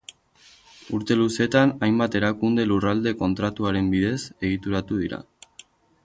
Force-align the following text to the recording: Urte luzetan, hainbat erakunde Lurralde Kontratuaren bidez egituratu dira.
Urte 0.97 1.17
luzetan, 1.17 1.73
hainbat 1.87 2.17
erakunde 2.19 2.65
Lurralde 2.71 3.13
Kontratuaren 3.19 3.91
bidez 3.95 4.17
egituratu 4.49 4.99
dira. 5.03 5.21